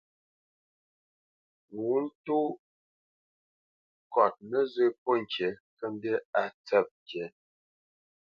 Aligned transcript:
Ŋo 1.83 1.97
tô 2.25 2.37
kɔt 4.13 4.33
nǝzǝ́ 4.49 4.89
pɔ́t 5.03 5.17
ŋkǐ 5.23 5.47
kə̂ 5.77 5.87
mbî 5.93 6.11
á 6.41 6.43
tsǝ̂p 6.65 6.87
ŋkǐ. 7.01 7.23